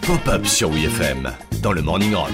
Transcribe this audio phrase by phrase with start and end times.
[0.00, 2.30] Pop-up sur WFM dans le Morning Rock.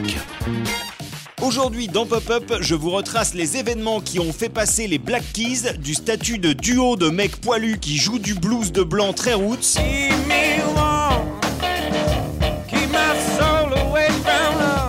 [1.42, 5.76] Aujourd'hui dans Pop-Up, je vous retrace les événements qui ont fait passer les Black Keys
[5.78, 9.78] du statut de duo de mecs poilus qui jouent du blues de blanc très roots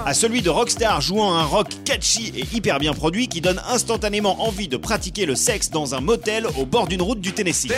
[0.05, 4.45] à celui de rockstar jouant un rock catchy et hyper bien produit qui donne instantanément
[4.45, 7.71] envie de pratiquer le sexe dans un motel au bord d'une route du Tennessee.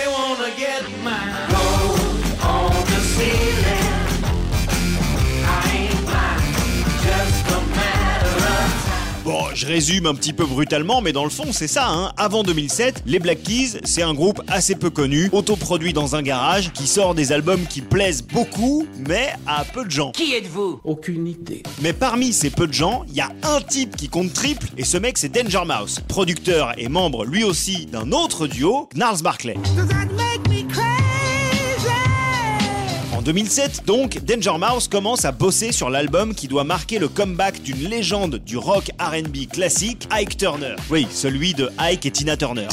[9.27, 11.89] Bon, je résume un petit peu brutalement, mais dans le fond, c'est ça.
[11.89, 12.13] Hein.
[12.15, 16.71] Avant 2007, les Black Keys, c'est un groupe assez peu connu, autoproduit dans un garage,
[16.71, 20.11] qui sort des albums qui plaisent beaucoup, mais à peu de gens.
[20.11, 20.79] Qui êtes-vous?
[20.85, 21.63] Aucune idée.
[21.81, 24.85] Mais parmi ces peu de gens, il y a un type qui compte triple, et
[24.85, 29.55] ce mec, c'est Danger Mouse, producteur et membre lui aussi d'un autre duo, Gnarls Barkley.
[33.27, 37.89] 2007, donc, Danger Mouse commence à bosser sur l'album qui doit marquer le comeback d'une
[37.89, 40.77] légende du rock RB classique, Ike Turner.
[40.89, 42.69] Oui, celui de Ike et Tina Turner.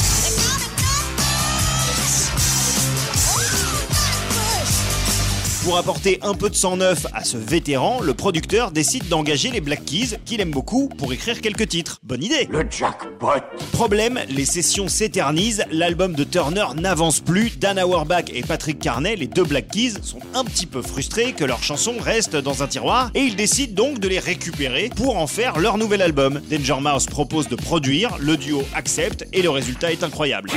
[5.64, 9.62] Pour apporter un peu de sang neuf à ce vétéran, le producteur décide d'engager les
[9.62, 12.00] Black Keys, qu'il aime beaucoup, pour écrire quelques titres.
[12.02, 13.40] Bonne idée Le jackpot
[13.72, 19.26] Problème, les sessions s'éternisent, l'album de Turner n'avance plus, Dan Auerbach et Patrick Carney, les
[19.26, 23.10] deux Black Keys, sont un petit peu frustrés que leurs chansons restent dans un tiroir,
[23.14, 26.42] et ils décident donc de les récupérer pour en faire leur nouvel album.
[26.50, 30.50] Danger Mouse propose de produire, le duo accepte, et le résultat est incroyable.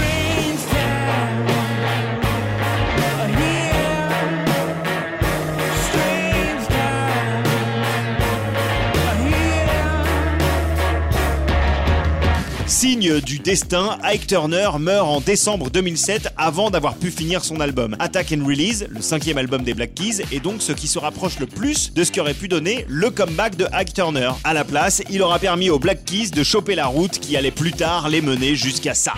[12.80, 17.96] Signe du destin, Ike Turner meurt en décembre 2007 avant d'avoir pu finir son album.
[17.98, 21.40] Attack and Release, le cinquième album des Black Keys, est donc ce qui se rapproche
[21.40, 24.30] le plus de ce qu'aurait pu donner le comeback de Ike Turner.
[24.44, 27.50] À la place, il aura permis aux Black Keys de choper la route qui allait
[27.50, 29.14] plus tard les mener jusqu'à ça.